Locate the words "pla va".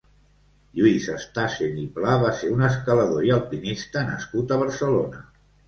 1.99-2.33